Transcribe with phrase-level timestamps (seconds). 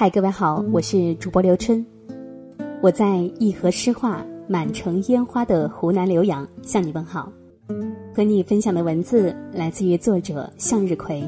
[0.00, 1.84] 嗨，各位好，我是主播刘春，
[2.80, 7.32] 我在一河诗画满城烟花的湖南浏阳向你问好。
[8.14, 11.20] 和你分享的文字来自于作者向日葵。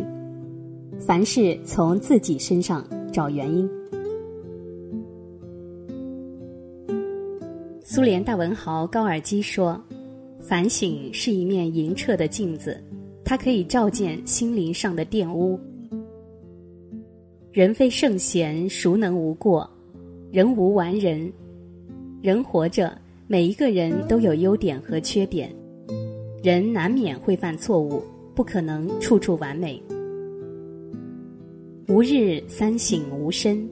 [1.00, 3.68] 凡事从自己身上找原因。
[7.82, 9.82] 苏联大文豪高尔基说
[10.38, 12.80] ：“反省是一面银澈的镜子，
[13.24, 15.58] 它可以照见心灵上的玷污。”
[17.52, 19.68] 人非圣贤，孰能无过？
[20.30, 21.32] 人无完人，
[22.22, 25.52] 人活着，每一个人都有优点和缺点，
[26.44, 28.04] 人难免会犯错误，
[28.36, 29.82] 不可能处处完美。
[31.88, 33.68] 吾日三省吾身，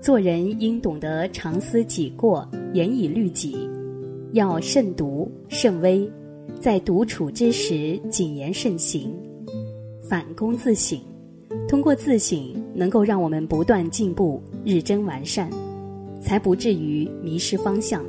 [0.00, 3.68] 做人应懂得常思己过，严以律己，
[4.32, 6.10] 要慎独慎微，
[6.62, 9.14] 在独处之时谨言慎行，
[10.08, 10.98] 反躬自省。
[11.72, 12.38] 通过自省，
[12.74, 15.48] 能够让我们不断进步、日臻完善，
[16.20, 18.04] 才不至于迷失方向。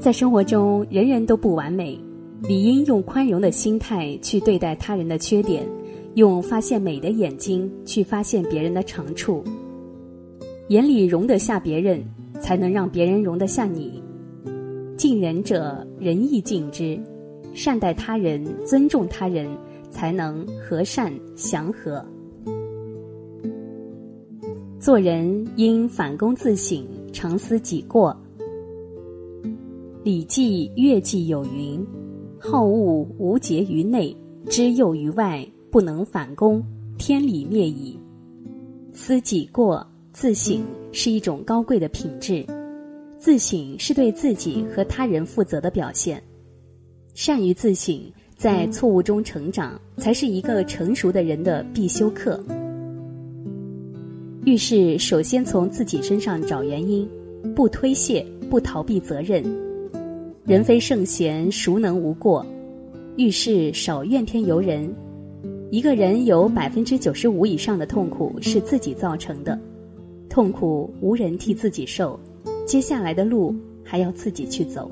[0.00, 2.00] 在生活中，人人都不完美，
[2.44, 5.66] 理应用宽容的心态去对待他人的缺点，
[6.14, 9.44] 用发现美的眼睛去发现别人的长处。
[10.68, 12.02] 眼里容得下别人，
[12.40, 14.02] 才能让别人容得下你。
[14.96, 16.98] 敬人者，人亦敬之。
[17.52, 19.46] 善待他人，尊重他人。
[19.94, 22.04] 才能和善祥和。
[24.80, 28.14] 做人应反躬自省，常思己过。
[30.02, 31.82] 《礼记·乐记》有云
[32.38, 34.14] ：“好恶无节于内，
[34.50, 36.60] 知诱于外，不能反躬，
[36.98, 37.98] 天理灭矣。”
[38.92, 40.60] 思己过，自省
[40.92, 42.44] 是一种高贵的品质。
[43.16, 46.22] 自省是对自己和他人负责的表现。
[47.14, 47.98] 善于自省。
[48.36, 52.42] 在错误中成长，才是一个成熟的人的必修课。
[54.44, 57.08] 遇事首先从自己身上找原因，
[57.54, 59.42] 不推卸，不逃避责任。
[60.44, 62.44] 人非圣贤，孰能无过？
[63.16, 64.92] 遇事少怨天尤人。
[65.70, 69.58] 一个人有百分之九十五以上的痛苦是自己造成的，
[70.28, 72.18] 痛苦无人替自己受，
[72.66, 74.90] 接下来的路还要自己去走。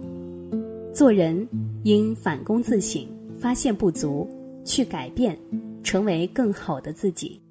[0.93, 1.47] 做人
[1.83, 3.07] 应反躬自省。
[3.43, 4.31] 发现不足，
[4.65, 5.37] 去改变，
[5.83, 7.43] 成为更好的自己。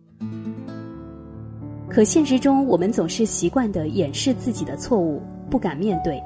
[1.89, 6.17] 可现实中，我们总是习惯的掩饰自己的错误，不敢面对，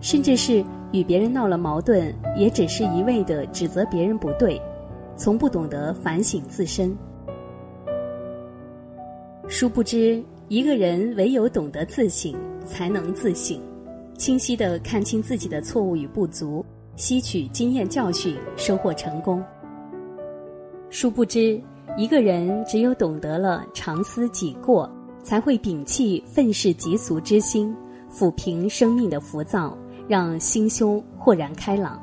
[0.00, 4.62] 甚至是与别人闹了矛盾，也只是一味的指责别人不对，
[5.16, 6.96] 从不懂得反省自身。
[9.48, 12.32] 殊不知，一个人唯有懂得自省，
[12.64, 13.60] 才能自省，
[14.16, 16.64] 清晰的看清自己的错误与不足。
[17.00, 19.42] 吸取经验教训，收获成功。
[20.90, 21.58] 殊不知，
[21.96, 24.88] 一个人只有懂得了常思己过，
[25.22, 27.74] 才会摒弃愤世嫉俗之心，
[28.12, 29.74] 抚平生命的浮躁，
[30.06, 31.98] 让心胸豁然开朗。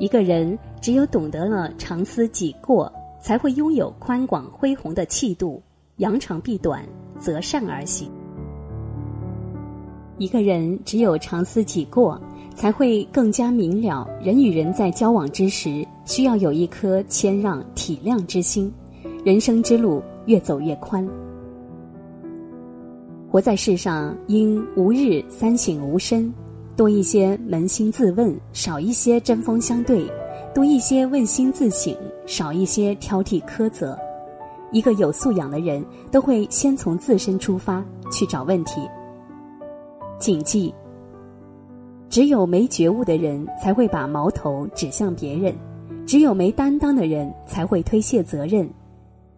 [0.00, 2.92] 一个人只有懂得了常思己过，
[3.22, 5.62] 才会拥有宽广恢宏的气度，
[5.98, 6.84] 扬长避短，
[7.20, 8.10] 择善而行。
[10.18, 12.20] 一个人只有常思己过。
[12.60, 18.70] 才会更加明了，人与人在交往之时，需要有一颗谦让体谅之心，
[19.24, 21.08] 人生之路越走越宽。
[23.30, 26.30] 活在世上，应吾日三省吾身，
[26.76, 30.06] 多一些扪心自问，少一些针锋相对；
[30.54, 33.98] 多一些问心自省，少一些挑剔苛责。
[34.70, 35.82] 一个有素养的人，
[36.12, 37.82] 都会先从自身出发
[38.12, 38.82] 去找问题。
[40.18, 40.74] 谨记。
[42.10, 45.54] 只有没觉悟的人才会把矛头指向别人，
[46.04, 48.68] 只有没担当的人才会推卸责任。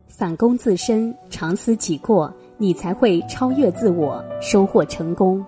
[0.06, 5.44] 反躬自身，常思己过，你才会超越自我，收获成功。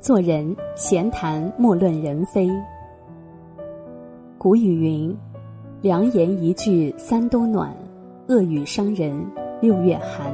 [0.00, 2.48] 做人闲谈莫论人非。
[4.38, 5.16] 古语云
[5.82, 7.74] ：“良言一句三冬暖，
[8.28, 9.20] 恶语伤人
[9.60, 10.32] 六月寒。”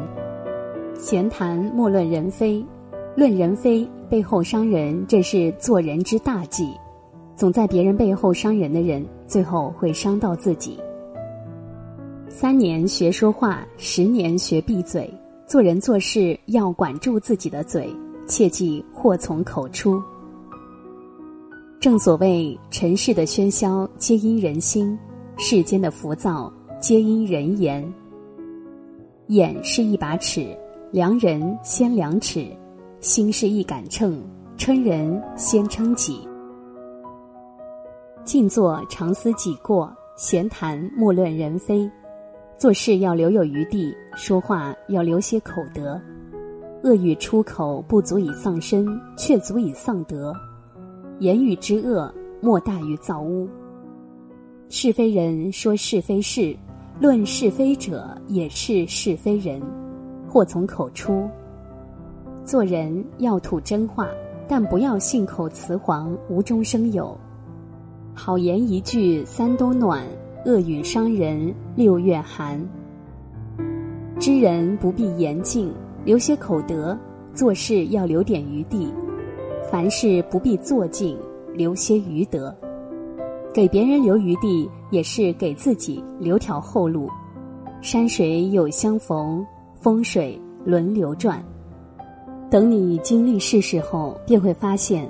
[0.94, 2.62] 闲谈莫论人非。
[3.14, 6.72] 论人非，背后伤人，这是做人之大忌。
[7.36, 10.78] 总在别人背后伤人的人，最后会伤到自己。
[12.28, 15.12] 三年学说话，十年学闭嘴。
[15.46, 17.94] 做人做事要管住自己的嘴，
[18.26, 20.02] 切忌祸从口出。
[21.78, 24.98] 正所谓，尘世的喧嚣皆因人心，
[25.36, 26.50] 世间的浮躁
[26.80, 27.86] 皆因人言。
[29.26, 30.56] 眼是一把尺，
[30.90, 32.46] 量人先量尺。
[33.02, 34.22] 心是一杆秤，
[34.56, 36.20] 称人先称己。
[38.24, 41.90] 静坐常思己过，闲谈莫论人非。
[42.56, 46.00] 做事要留有余地，说话要留些口德。
[46.84, 48.86] 恶语出口不足以丧身，
[49.18, 50.32] 却足以丧德。
[51.18, 52.08] 言语之恶，
[52.40, 53.48] 莫大于造污。
[54.68, 56.56] 是非人说是非事，
[57.00, 59.60] 论是非者也是是非人，
[60.28, 61.28] 祸从口出。
[62.44, 64.08] 做人要吐真话，
[64.48, 67.16] 但不要信口雌黄，无中生有。
[68.14, 70.04] 好言一句三冬暖。
[70.44, 72.60] 恶语伤人六月寒。
[74.18, 75.72] 知人不必言尽，
[76.04, 76.98] 留些口德；
[77.32, 78.92] 做事要留点余地。
[79.70, 81.16] 凡事不必做尽，
[81.54, 82.52] 留些余德。
[83.54, 87.08] 给别人留余地，也是给自己留条后路。
[87.80, 89.46] 山水有相逢，
[89.80, 91.40] 风水轮流转。
[92.52, 95.08] 等你经历世事后，便会发现，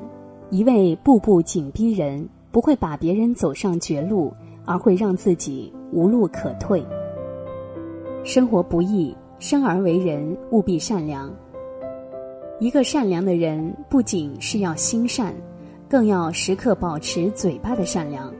[0.50, 4.32] 一味步步紧逼人，不会把别人走上绝路。
[4.64, 6.80] 而会让自己无路可退。
[8.22, 11.28] 生活不易，生而为人务必善良。
[12.60, 15.34] 一个善良的人，不仅是要心善，
[15.88, 18.32] 更要时刻保持嘴巴的善良，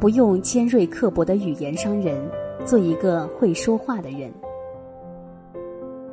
[0.00, 2.28] 不用尖锐刻薄的语言伤人，
[2.64, 4.28] 做一个会说话的人。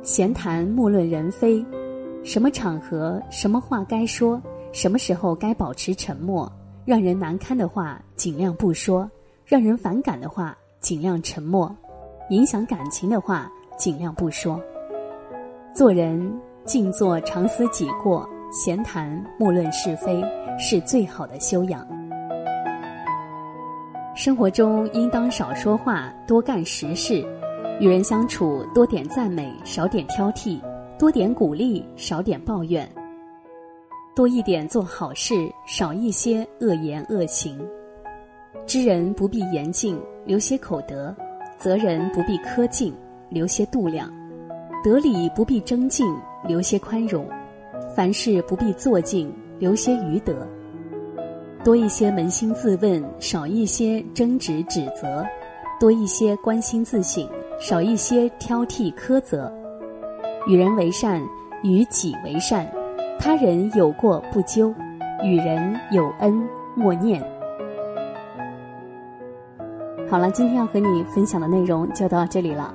[0.02, 1.64] 闲谈莫论人非，
[2.24, 4.40] 什么场合、什么话该说，
[4.72, 6.50] 什么时候该保持沉默，
[6.84, 9.10] 让人难堪的话尽量不说。
[9.44, 11.68] 让人反感的话，尽量沉默；
[12.30, 14.58] 影响感情的话，尽量不说。
[15.74, 16.32] 做人
[16.64, 20.24] 静坐常思己过，闲谈莫论是非，
[20.58, 21.86] 是最好的修养。
[24.14, 27.26] 生活中应当少说话，多干实事；
[27.80, 30.60] 与人相处多点赞美，少点挑剔；
[31.02, 32.86] 多点鼓励，少点抱怨；
[34.14, 35.34] 多一点做好事，
[35.66, 37.58] 少一些恶言恶行。
[38.68, 41.12] 知人不必言尽，留些口德；
[41.58, 42.94] 责人不必苛尽，
[43.30, 44.08] 留些度量；
[44.84, 46.06] 得理不必争竞，
[46.46, 47.24] 留些宽容；
[47.96, 49.28] 凡事不必做尽，
[49.58, 50.46] 留些余德。
[51.64, 55.26] 多一些扪心自问，少一些争执指责；
[55.80, 57.28] 多一些关心自省，
[57.58, 59.52] 少一些挑剔苛责。
[60.46, 61.22] 与人为善，
[61.62, 62.66] 与己为善；
[63.18, 64.74] 他人有过不究，
[65.22, 66.42] 与人有恩
[66.74, 67.22] 莫念。
[70.10, 72.74] 好了，今天要和你分享的内容就到这里了。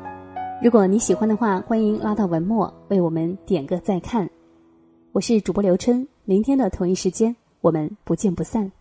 [0.64, 4.28] 如果你喜欢的话，欢迎拉到文末为我们点个再看。
[5.12, 8.72] 我是主播刘春，明天的同一时间我们不见不散。